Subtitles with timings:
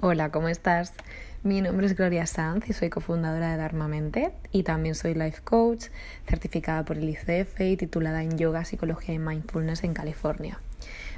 [0.00, 0.92] Hola, ¿cómo estás?
[1.42, 5.86] Mi nombre es Gloria Sanz y soy cofundadora de Dharmamente y también soy life coach,
[6.24, 10.60] certificada por el ICF y titulada en Yoga, Psicología y Mindfulness en California.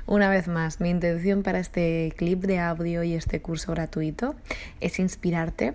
[0.06, 4.34] Una vez más, mi intención para este clip de audio y este curso gratuito
[4.80, 5.74] es inspirarte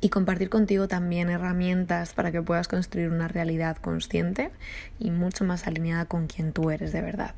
[0.00, 4.50] y compartir contigo también herramientas para que puedas construir una realidad consciente
[4.98, 7.36] y mucho más alineada con quien tú eres de verdad.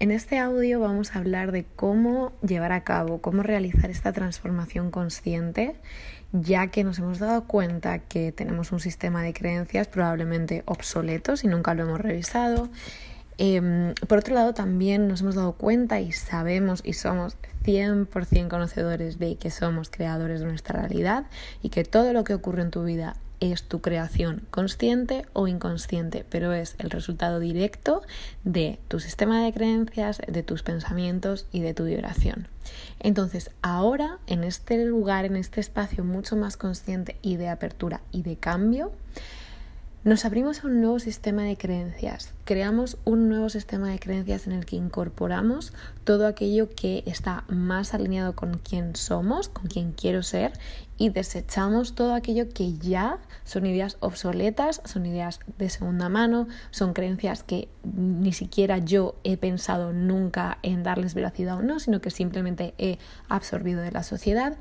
[0.00, 4.90] En este audio vamos a hablar de cómo llevar a cabo, cómo realizar esta transformación
[4.90, 5.76] consciente,
[6.32, 11.48] ya que nos hemos dado cuenta que tenemos un sistema de creencias probablemente obsoleto si
[11.48, 12.70] nunca lo hemos revisado.
[13.36, 19.18] Em, por otro lado, también nos hemos dado cuenta y sabemos y somos 100% conocedores
[19.18, 21.26] de que somos creadores de nuestra realidad
[21.62, 26.24] y que todo lo que ocurre en tu vida es tu creación consciente o inconsciente,
[26.28, 28.02] pero es el resultado directo
[28.44, 32.48] de tu sistema de creencias, de tus pensamientos y de tu vibración.
[33.00, 38.22] Entonces, ahora, en este lugar, en este espacio mucho más consciente y de apertura y
[38.22, 38.92] de cambio,
[40.02, 44.54] nos abrimos a un nuevo sistema de creencias, creamos un nuevo sistema de creencias en
[44.54, 50.22] el que incorporamos todo aquello que está más alineado con quien somos, con quien quiero
[50.22, 50.52] ser,
[50.96, 56.94] y desechamos todo aquello que ya son ideas obsoletas, son ideas de segunda mano, son
[56.94, 62.10] creencias que ni siquiera yo he pensado nunca en darles veracidad o no, sino que
[62.10, 64.56] simplemente he absorbido de la sociedad.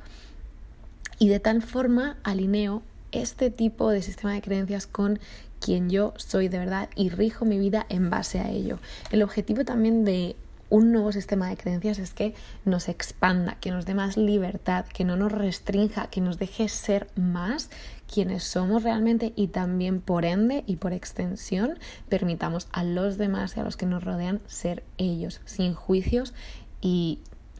[1.17, 5.19] Y de tal forma alineo este tipo de sistema de creencias con
[5.59, 8.79] quien yo soy de verdad y rijo mi vida en base a ello.
[9.11, 10.35] El objetivo también de
[10.69, 15.03] un nuevo sistema de creencias es que nos expanda, que nos dé más libertad, que
[15.03, 17.69] no nos restrinja, que nos deje ser más
[18.11, 23.59] quienes somos realmente y también por ende y por extensión permitamos a los demás y
[23.59, 26.33] a los que nos rodean ser ellos, sin juicios
[26.81, 27.19] y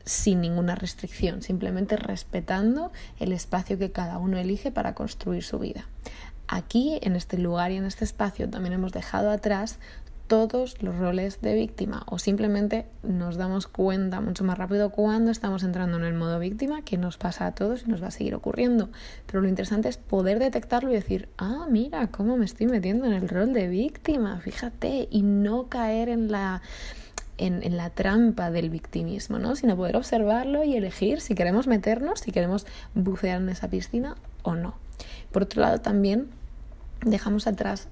[0.09, 5.87] sin ninguna restricción, simplemente respetando el espacio que cada uno elige para construir su vida.
[6.47, 9.77] Aquí, en este lugar y en este espacio, también hemos dejado atrás
[10.25, 15.63] todos los roles de víctima o simplemente nos damos cuenta mucho más rápido cuando estamos
[15.63, 18.35] entrando en el modo víctima que nos pasa a todos y nos va a seguir
[18.35, 18.89] ocurriendo.
[19.27, 23.13] Pero lo interesante es poder detectarlo y decir, ah, mira, cómo me estoy metiendo en
[23.13, 26.61] el rol de víctima, fíjate, y no caer en la
[27.39, 29.55] en, la trampa del victimismo, ¿no?
[29.55, 34.55] sino poder observarlo y elegir si queremos meternos, si queremos bucear en esa piscina o
[34.55, 34.75] no.
[35.31, 36.29] Por otro lado, también
[37.01, 37.87] dejamos atrás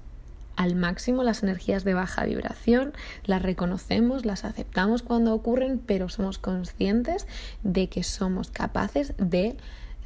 [0.56, 2.92] al máximo las energías de baja vibración,
[3.24, 7.26] las reconocemos, las aceptamos cuando ocurren, pero somos conscientes
[7.62, 9.56] de que somos capaces de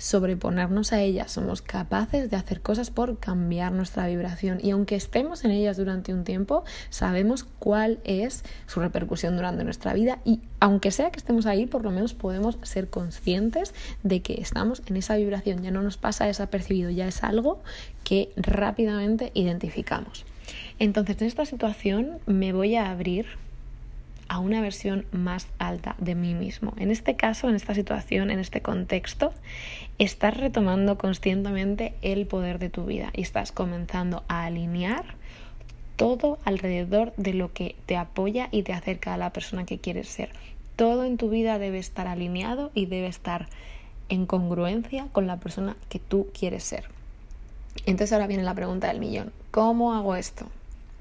[0.02, 4.58] sobreponernos a ellas, somos capaces de hacer cosas por cambiar nuestra vibración.
[4.60, 9.94] Y aunque estemos en ellas durante un tiempo, sabemos cuál es su repercusión durante nuestra
[9.94, 10.18] vida.
[10.24, 14.82] Y aunque sea que estemos ahí, por lo menos podemos ser conscientes de que estamos
[14.86, 17.62] en esa vibración, ya no nos pasa desapercibido, ya es algo
[18.02, 20.26] que rápidamente identificamos.
[20.80, 23.26] Entonces, en esta situación me voy a abrir
[24.28, 26.74] a una versión más alta de mí mismo.
[26.76, 29.32] En este caso, en esta situación, en este contexto,
[29.98, 35.04] estás retomando conscientemente el poder de tu vida y estás comenzando a alinear
[35.96, 40.08] todo alrededor de lo que te apoya y te acerca a la persona que quieres
[40.08, 40.30] ser.
[40.76, 43.48] Todo en tu vida debe estar alineado y debe estar
[44.08, 46.88] en congruencia con la persona que tú quieres ser.
[47.86, 49.32] Entonces ahora viene la pregunta del millón.
[49.50, 50.46] ¿Cómo hago esto?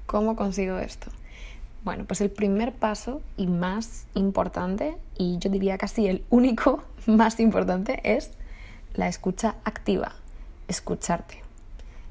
[0.06, 1.10] ¿Cómo consigo esto?
[1.84, 7.40] Bueno, pues el primer paso y más importante, y yo diría casi el único más
[7.40, 8.30] importante, es
[8.94, 10.12] la escucha activa,
[10.68, 11.42] escucharte,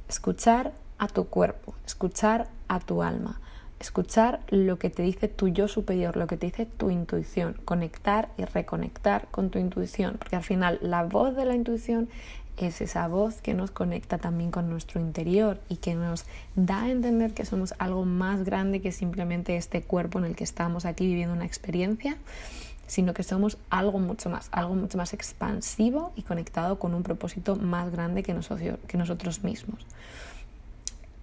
[0.09, 3.39] escuchar a tu cuerpo, escuchar a tu alma,
[3.81, 8.29] escuchar lo que te dice tu yo superior, lo que te dice tu intuición, conectar
[8.37, 12.07] y reconectar con tu intuición, porque al final la voz de la intuición
[12.57, 16.25] es esa voz que nos conecta también con nuestro interior y que nos
[16.55, 20.43] da a entender que somos algo más grande que simplemente este cuerpo en el que
[20.43, 22.17] estamos aquí viviendo una experiencia,
[22.87, 27.55] sino que somos algo mucho más, algo mucho más expansivo y conectado con un propósito
[27.55, 29.85] más grande que nosotros, que nosotros mismos.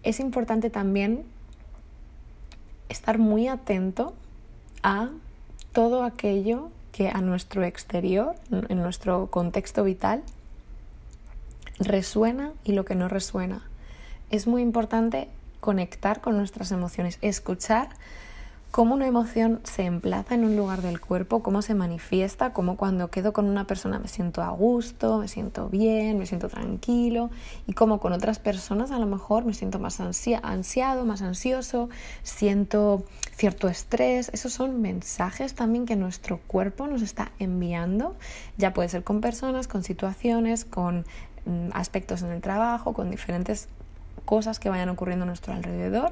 [0.03, 1.25] Es importante también
[2.89, 4.15] estar muy atento
[4.83, 5.09] a
[5.73, 10.23] todo aquello que a nuestro exterior, en nuestro contexto vital,
[11.79, 13.63] resuena y lo que no resuena.
[14.31, 15.29] Es muy importante
[15.61, 17.91] conectar con nuestras emociones, escuchar
[18.71, 23.09] cómo una emoción se emplaza en un lugar del cuerpo, cómo se manifiesta, cómo cuando
[23.11, 27.31] quedo con una persona me siento a gusto, me siento bien, me siento tranquilo
[27.67, 31.89] y cómo con otras personas a lo mejor me siento más ansiado, más ansioso,
[32.23, 33.05] siento
[33.35, 34.31] cierto estrés.
[34.35, 38.17] Esos son mensajes también que nuestro cuerpo nos está enviando,
[38.59, 41.07] ya puede ser con personas, con situaciones, con
[41.47, 43.69] mm, aspectos en el trabajo, con diferentes
[44.27, 46.11] cosas que vayan ocurriendo a nuestro alrededor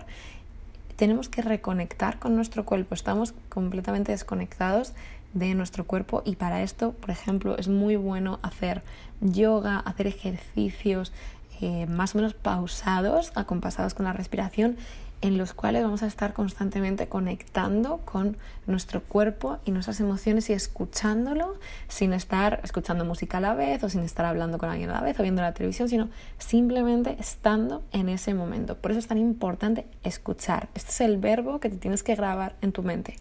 [0.97, 2.95] tenemos que reconectar con nuestro cuerpo.
[2.95, 4.95] Estamos completamente desconectados
[5.35, 8.83] de nuestro cuerpo y para esto, por ejemplo, es muy bueno hacer
[9.21, 11.13] yoga, hacer ejercicios
[11.61, 14.77] eh, más o menos pausados, acompasados con la respiración
[15.21, 18.37] en los cuales vamos a estar constantemente conectando con
[18.67, 21.59] nuestro cuerpo y nuestras emociones y escuchándolo
[21.89, 25.01] sin estar escuchando música a la vez o sin estar hablando con alguien a la
[25.01, 26.09] vez o viendo la televisión, sino
[26.39, 28.77] simplemente estando en ese momento.
[28.77, 30.69] Por eso es tan importante escuchar.
[30.75, 33.17] Este es el verbo que te tienes que grabar en tu mente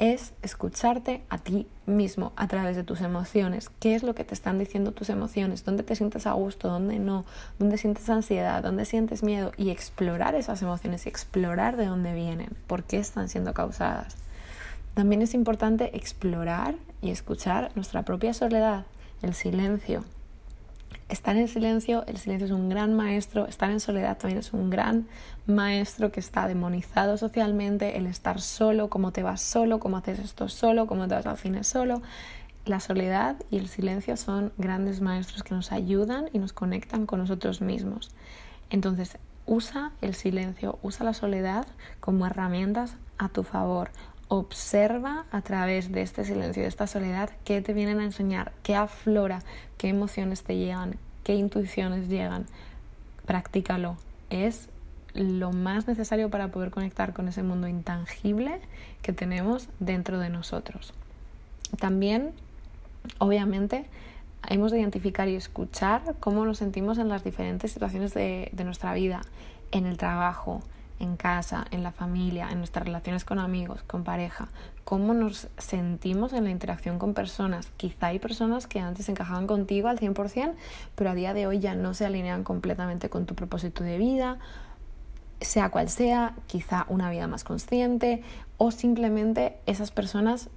[0.00, 3.70] es escucharte a ti mismo a través de tus emociones.
[3.80, 5.62] ¿Qué es lo que te están diciendo tus emociones?
[5.62, 6.68] ¿Dónde te sientes a gusto?
[6.68, 7.26] ¿Dónde no?
[7.58, 8.62] ¿Dónde sientes ansiedad?
[8.62, 9.52] ¿Dónde sientes miedo?
[9.58, 14.16] Y explorar esas emociones y explorar de dónde vienen, por qué están siendo causadas.
[14.94, 18.86] También es importante explorar y escuchar nuestra propia soledad,
[19.20, 20.04] el silencio,
[21.10, 24.70] estar en silencio, el silencio es un gran maestro, estar en soledad también es un
[24.70, 25.08] gran
[25.46, 30.48] maestro que está demonizado socialmente, el estar solo, cómo te vas solo, cómo haces esto
[30.48, 32.00] solo, cómo te vas al cine solo.
[32.64, 37.18] La soledad y el silencio son grandes maestros que nos ayudan y nos conectan con
[37.18, 38.10] nosotros mismos.
[38.70, 41.66] Entonces, usa el silencio, usa la soledad
[41.98, 43.90] como herramientas a tu favor.
[44.32, 48.76] Observa a través de este silencio, de esta soledad, qué te vienen a enseñar, qué
[48.76, 49.40] aflora,
[49.76, 50.94] qué emociones te llegan,
[51.24, 52.46] qué intuiciones llegan.
[53.26, 53.96] Practícalo.
[54.30, 54.68] Es
[55.14, 58.60] lo más necesario para poder conectar con ese mundo intangible
[59.02, 60.94] que tenemos dentro de nosotros.
[61.80, 62.30] También,
[63.18, 63.86] obviamente,
[64.48, 68.94] hemos de identificar y escuchar cómo nos sentimos en las diferentes situaciones de, de nuestra
[68.94, 69.22] vida,
[69.72, 70.62] en el trabajo,
[71.00, 74.48] en casa, en la familia, en nuestras relaciones con amigos, con pareja,
[74.84, 77.72] cómo nos sentimos en la interacción con personas.
[77.76, 80.54] Quizá hay personas que antes encajaban contigo al 100%,
[80.94, 84.38] pero a día de hoy ya no se alinean completamente con tu propósito de vida,
[85.40, 88.22] sea cual sea, quizá una vida más consciente
[88.58, 90.50] o simplemente esas personas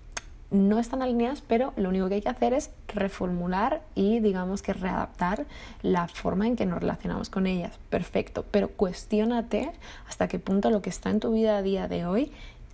[0.54, 4.72] no están alineadas, pero lo único que hay que hacer es reformular y digamos que
[4.72, 5.46] readaptar
[5.82, 7.80] la forma en que nos relacionamos con ellas.
[7.90, 9.72] Perfecto, pero cuestiónate
[10.08, 12.32] hasta qué punto lo que está en tu vida a día de hoy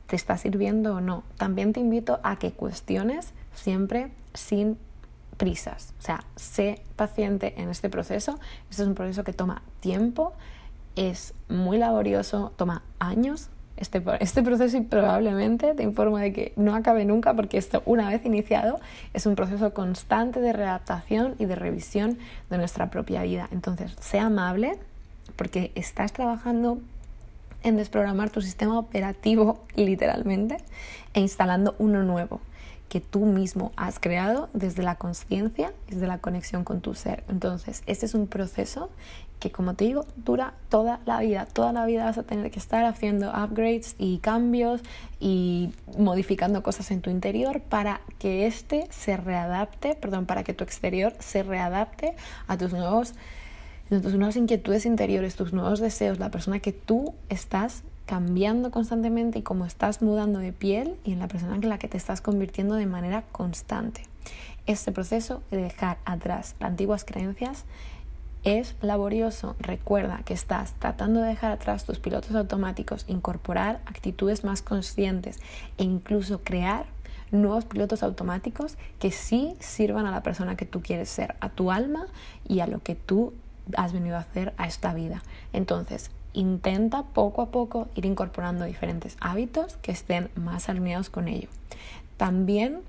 [0.08, 1.24] te está sirviendo o no.
[1.38, 4.78] También te invito a que cuestiones siempre sin
[5.38, 5.94] prisas.
[6.00, 8.40] O sea, sé paciente en este proceso.
[8.70, 10.34] Este es un proceso que toma tiempo,
[10.98, 13.50] es muy laborioso, toma años
[13.80, 18.10] este, este proceso y probablemente te informo de que no acabe nunca porque esto una
[18.10, 18.80] vez iniciado
[19.14, 22.18] es un proceso constante de readaptación y de revisión
[22.50, 23.48] de nuestra propia vida.
[23.52, 24.78] Entonces, sea amable
[25.36, 26.80] porque estás trabajando
[27.64, 30.58] en desprogramar tu sistema operativo literalmente
[31.14, 32.42] e instalando uno nuevo
[32.90, 37.24] que tú mismo has creado desde la conciencia, desde la conexión con tu ser.
[37.30, 38.90] Entonces, este es un proceso
[39.40, 41.46] que, como te digo, dura toda la vida.
[41.46, 44.82] Toda la vida vas a tener que estar haciendo upgrades y cambios
[45.20, 50.64] y modificando cosas en tu interior para que este se readapte, perdón, para que tu
[50.64, 52.16] exterior se readapte
[52.48, 53.14] a tus nuevos
[53.90, 59.42] tus nuevas inquietudes interiores, tus nuevos deseos, la persona que tú estás cambiando constantemente y
[59.42, 62.76] cómo estás mudando de piel y en la persona en la que te estás convirtiendo
[62.76, 64.04] de manera constante.
[64.68, 67.66] Este proceso de dejar atrás las antiguas creencias
[68.44, 69.56] es laborioso.
[69.60, 75.40] Recuerda que estás tratando de dejar atrás tus pilotos automáticos, incorporar actitudes más conscientes
[75.78, 76.86] e incluso crear
[77.32, 81.72] nuevos pilotos automáticos que sí sirvan a la persona que tú quieres ser, a tu
[81.72, 82.08] alma
[82.48, 83.34] y a lo que tú
[83.78, 85.22] has venido a hacer a esta vida.
[85.54, 91.50] Entonces, intenta poco a poco ir incorporando diferentes hábitos que estén más alineados con ello.
[92.18, 92.82] También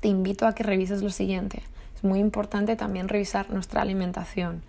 [0.00, 1.62] te invito a que revises lo siguiente.
[1.98, 4.62] Es muy importante también revisar nuestra alimentación,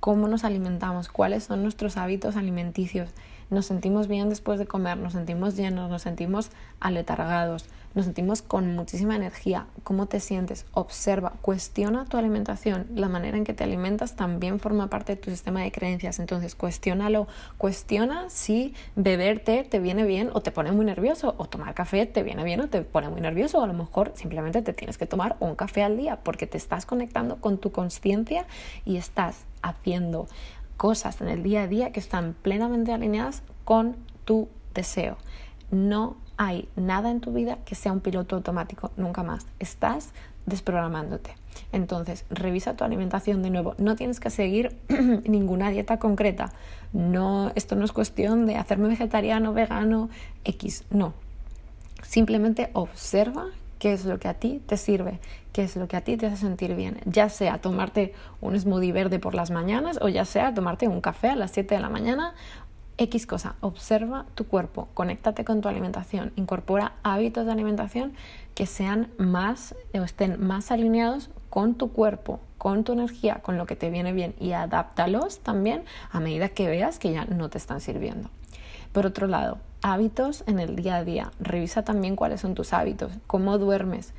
[0.00, 3.10] cómo nos alimentamos, cuáles son nuestros hábitos alimenticios.
[3.50, 8.74] Nos sentimos bien después de comer, nos sentimos llenos, nos sentimos aletargados, nos sentimos con
[8.74, 9.66] muchísima energía.
[9.84, 10.66] ¿Cómo te sientes?
[10.72, 12.86] Observa, cuestiona tu alimentación.
[12.94, 16.18] La manera en que te alimentas también forma parte de tu sistema de creencias.
[16.18, 17.28] Entonces, cuestiónalo.
[17.56, 22.06] Cuestiona si beber té te viene bien o te pone muy nervioso, o tomar café
[22.06, 24.98] te viene bien o te pone muy nervioso, o a lo mejor simplemente te tienes
[24.98, 28.46] que tomar un café al día porque te estás conectando con tu conciencia
[28.84, 30.26] y estás haciendo
[30.76, 35.16] cosas en el día a día que están plenamente alineadas con tu deseo.
[35.70, 39.46] No hay nada en tu vida que sea un piloto automático, nunca más.
[39.58, 40.10] Estás
[40.46, 41.34] desprogramándote.
[41.72, 43.74] Entonces, revisa tu alimentación de nuevo.
[43.78, 44.76] No tienes que seguir
[45.24, 46.52] ninguna dieta concreta.
[46.92, 50.10] No, esto no es cuestión de hacerme vegetariano, vegano,
[50.44, 50.84] X.
[50.90, 51.14] No.
[52.02, 53.46] Simplemente observa
[53.84, 55.20] qué es lo que a ti te sirve,
[55.52, 58.92] qué es lo que a ti te hace sentir bien, ya sea tomarte un smoothie
[58.92, 61.90] verde por las mañanas o ya sea tomarte un café a las 7 de la
[61.90, 62.32] mañana
[62.96, 68.14] X cosa, observa tu cuerpo, conéctate con tu alimentación, incorpora hábitos de alimentación
[68.54, 73.66] que sean más o estén más alineados con tu cuerpo, con tu energía, con lo
[73.66, 77.58] que te viene bien y adáptalos también a medida que veas que ya no te
[77.58, 78.30] están sirviendo.
[78.94, 81.32] Por otro lado, hábitos en el día a día.
[81.40, 84.14] Revisa también cuáles son tus hábitos, cómo duermes,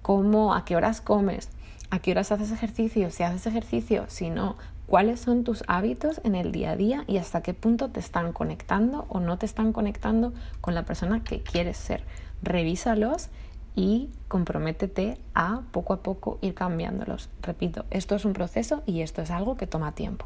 [0.00, 1.50] cómo, a qué horas comes,
[1.90, 4.56] a qué horas haces ejercicio, si haces ejercicio, si no,
[4.86, 8.32] cuáles son tus hábitos en el día a día y hasta qué punto te están
[8.32, 10.32] conectando o no te están conectando
[10.62, 12.02] con la persona que quieres ser.
[12.42, 13.28] Revísalos
[13.74, 17.28] y comprométete a poco a poco ir cambiándolos.
[17.42, 20.24] Repito, esto es un proceso y esto es algo que toma tiempo.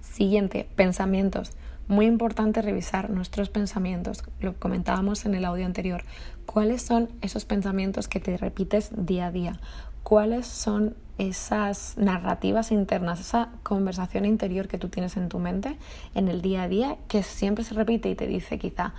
[0.00, 1.52] Siguiente, pensamientos.
[1.88, 4.22] Muy importante revisar nuestros pensamientos.
[4.40, 6.04] Lo comentábamos en el audio anterior.
[6.44, 9.60] ¿Cuáles son esos pensamientos que te repites día a día?
[10.02, 15.76] ¿Cuáles son esas narrativas internas, esa conversación interior que tú tienes en tu mente
[16.14, 18.94] en el día a día que siempre se repite y te dice quizá,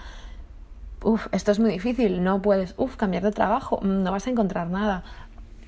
[1.02, 4.32] uff, esto es muy difícil, no puedes, uff, cambiar de trabajo, mm, no vas a
[4.32, 5.04] encontrar nada,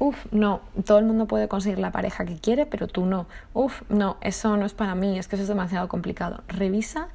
[0.01, 3.83] uff, no, todo el mundo puede conseguir la pareja que quiere, pero tú no, uff,
[3.87, 6.41] no, eso no es para mí, es que eso es demasiado complicado.
[6.47, 7.09] Revisa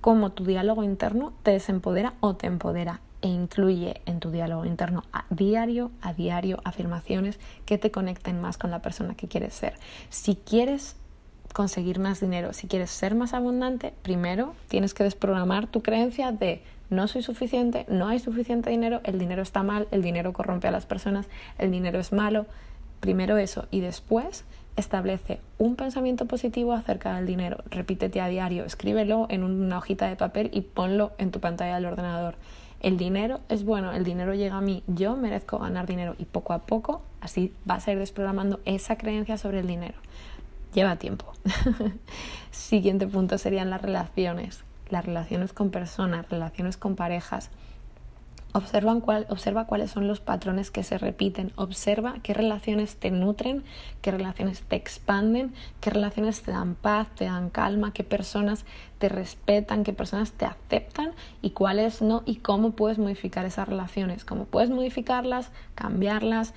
[0.00, 5.02] cómo tu diálogo interno te desempodera o te empodera e incluye en tu diálogo interno
[5.12, 9.74] a diario a diario afirmaciones que te conecten más con la persona que quieres ser.
[10.08, 10.96] Si quieres
[11.52, 16.62] conseguir más dinero, si quieres ser más abundante, primero tienes que desprogramar tu creencia de
[16.90, 20.72] no soy suficiente, no hay suficiente dinero, el dinero está mal, el dinero corrompe a
[20.72, 21.28] las personas,
[21.58, 22.46] el dinero es malo.
[23.00, 24.44] Primero eso y después
[24.76, 27.64] establece un pensamiento positivo acerca del dinero.
[27.70, 31.86] Repítete a diario, escríbelo en una hojita de papel y ponlo en tu pantalla del
[31.86, 32.34] ordenador
[32.80, 36.54] el dinero es bueno, el dinero llega a mí, yo merezco ganar dinero y poco
[36.54, 39.98] a poco así vas a ir desprogramando esa creencia sobre el dinero.
[40.72, 41.26] Lleva tiempo.
[42.52, 47.50] Siguiente punto serían las relaciones, las relaciones con personas, relaciones con parejas.
[48.52, 48.92] Observa,
[49.28, 53.62] observa cuáles son los patrones que se repiten, observa qué relaciones te nutren,
[54.02, 58.64] qué relaciones te expanden, qué relaciones te dan paz, te dan calma, qué personas
[58.98, 61.12] te respetan, qué personas te aceptan
[61.42, 66.52] y cuáles no y cómo puedes modificar esas relaciones, cómo puedes modificarlas, cambiarlas,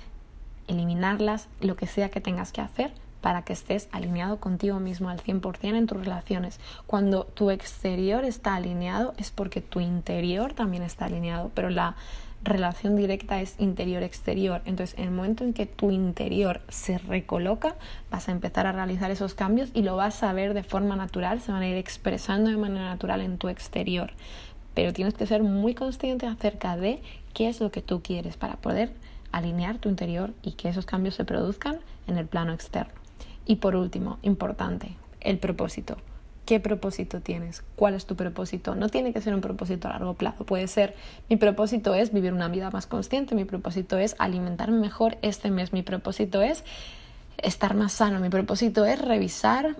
[0.66, 5.18] eliminarlas, lo que sea que tengas que hacer para que estés alineado contigo mismo al
[5.18, 6.60] 100% en tus relaciones.
[6.86, 11.96] Cuando tu exterior está alineado es porque tu interior también está alineado, pero la
[12.42, 14.60] relación directa es interior-exterior.
[14.66, 17.76] Entonces, en el momento en que tu interior se recoloca,
[18.10, 21.40] vas a empezar a realizar esos cambios y lo vas a ver de forma natural,
[21.40, 24.12] se van a ir expresando de manera natural en tu exterior.
[24.74, 27.00] Pero tienes que ser muy consciente acerca de
[27.32, 28.92] qué es lo que tú quieres para poder
[29.32, 33.03] alinear tu interior y que esos cambios se produzcan en el plano externo.
[33.46, 35.96] Y por último, importante, el propósito.
[36.46, 37.62] ¿Qué propósito tienes?
[37.74, 38.74] ¿Cuál es tu propósito?
[38.74, 40.44] No tiene que ser un propósito a largo plazo.
[40.44, 40.94] Puede ser,
[41.30, 45.72] mi propósito es vivir una vida más consciente, mi propósito es alimentarme mejor este mes,
[45.72, 46.62] mi propósito es
[47.38, 49.76] estar más sano, mi propósito es revisar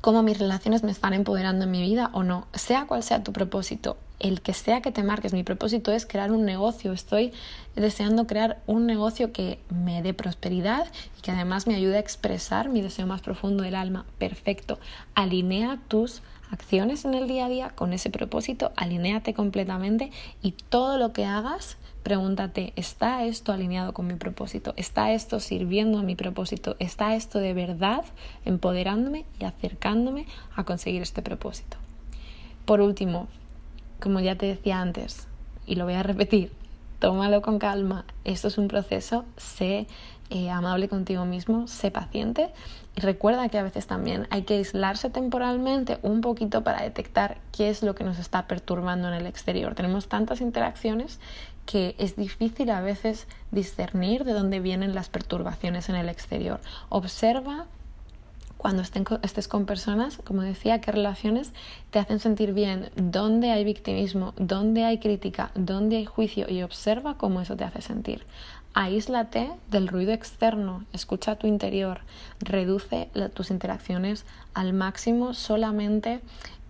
[0.00, 2.48] cómo mis relaciones me están empoderando en mi vida o no.
[2.54, 6.32] Sea cual sea tu propósito, el que sea que te marques, mi propósito es crear
[6.32, 6.92] un negocio.
[6.92, 7.32] Estoy
[7.76, 12.68] deseando crear un negocio que me dé prosperidad y que además me ayude a expresar
[12.68, 14.06] mi deseo más profundo del alma.
[14.18, 14.78] Perfecto.
[15.14, 20.10] Alinea tus acciones en el día a día con ese propósito, alinéate completamente
[20.42, 24.72] y todo lo que hagas, pregúntate, ¿está esto alineado con mi propósito?
[24.76, 26.76] ¿Está esto sirviendo a mi propósito?
[26.78, 28.04] ¿Está esto de verdad
[28.44, 31.76] empoderándome y acercándome a conseguir este propósito?
[32.64, 33.28] Por último,
[34.00, 35.28] como ya te decía antes,
[35.66, 36.52] y lo voy a repetir,
[36.98, 39.86] tómalo con calma, esto es un proceso, sé
[40.30, 42.50] eh, amable contigo mismo, sé paciente
[42.94, 47.70] y recuerda que a veces también hay que aislarse temporalmente un poquito para detectar qué
[47.70, 49.74] es lo que nos está perturbando en el exterior.
[49.74, 51.18] Tenemos tantas interacciones
[51.64, 56.60] que es difícil a veces discernir de dónde vienen las perturbaciones en el exterior.
[56.88, 57.66] Observa
[58.58, 61.52] cuando estés con personas, como decía, qué relaciones
[61.90, 67.16] te hacen sentir bien, dónde hay victimismo, dónde hay crítica, dónde hay juicio y observa
[67.16, 68.24] cómo eso te hace sentir.
[68.74, 72.00] Aíslate del ruido externo, escucha tu interior,
[72.40, 74.24] reduce tus interacciones
[74.54, 76.20] al máximo solamente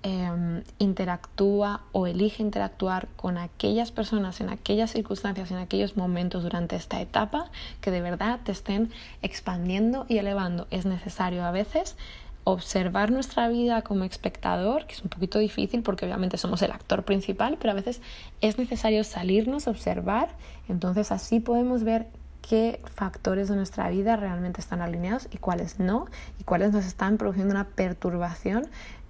[0.04, 6.76] Em, interactúa o elige interactuar con aquellas personas en aquellas circunstancias, en aquellos momentos durante
[6.76, 7.50] esta etapa
[7.80, 10.68] que de verdad te estén expandiendo y elevando.
[10.70, 11.96] Es necesario a veces
[12.44, 17.04] observar nuestra vida como espectador, que es un poquito difícil porque obviamente somos el actor
[17.04, 18.00] principal, pero a veces
[18.40, 20.28] es necesario salirnos, observar,
[20.68, 22.06] entonces así podemos ver
[22.48, 26.06] qué factores de nuestra vida realmente están alineados y cuáles no,
[26.38, 28.66] y cuáles nos están produciendo una perturbación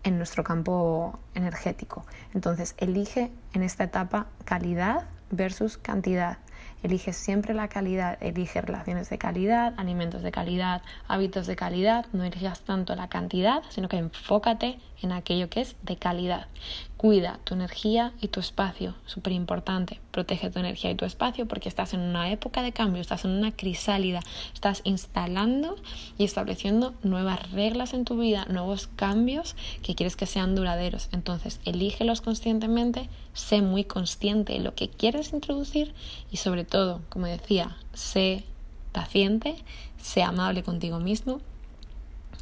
[0.09, 2.05] en nuestro campo energético.
[2.35, 6.39] Entonces, elige en esta etapa calidad versus cantidad.
[6.83, 12.25] Elige siempre la calidad, elige relaciones de calidad, alimentos de calidad, hábitos de calidad, no
[12.25, 16.47] elijas tanto la cantidad, sino que enfócate en aquello que es de calidad.
[16.99, 20.01] Cuida tu energía y tu espacio, súper importante.
[20.11, 23.31] Protege tu energía y tu espacio porque estás en una época de cambio, estás en
[23.31, 24.19] una crisálida,
[24.53, 25.77] estás instalando
[26.19, 31.09] y estableciendo nuevas reglas en tu vida, nuevos cambios que quieres que sean duraderos.
[31.13, 35.95] Entonces, elígelos conscientemente, sé muy consciente de lo que quieres introducir
[36.33, 38.43] y sobre todo, como decía, sé
[38.91, 39.55] paciente,
[40.03, 41.41] sé amable contigo mismo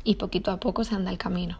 [0.02, 1.58] y poquito a poco se anda el camino.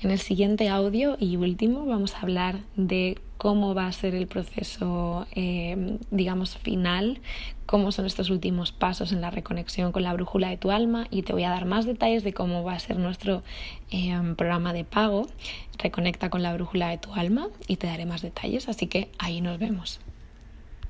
[0.00, 4.26] En el siguiente audio y último vamos a hablar de cómo va a ser el
[4.26, 7.20] proceso, eh, digamos, final,
[7.66, 11.22] cómo son estos últimos pasos en la reconexión con la brújula de tu alma y
[11.22, 13.42] te voy a dar más detalles de cómo va a ser nuestro
[13.90, 15.26] eh, programa de pago.
[15.78, 19.40] Reconecta con la brújula de tu alma y te daré más detalles, así que ahí
[19.40, 20.00] nos vemos.